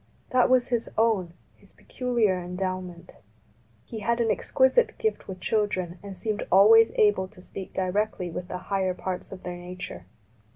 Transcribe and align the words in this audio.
That 0.31 0.49
was 0.49 0.69
his 0.69 0.89
own, 0.97 1.35
his 1.55 1.73
peculiar 1.73 2.39
endowment. 2.41 3.17
He 3.85 3.99
had 3.99 4.19
an 4.19 4.31
exquisite 4.31 4.97
gift 4.97 5.27
with 5.27 5.39
children 5.39 5.99
and 6.01 6.17
seemed 6.17 6.41
alwavs 6.51 6.89
able 6.95 7.27
to 7.27 7.39
speak 7.39 7.71
directly 7.75 8.31
with 8.31 8.47
the 8.47 8.57
higher 8.73 8.95
parts 8.95 9.31
of 9.31 9.43
their 9.43 9.57
nature. 9.57 10.07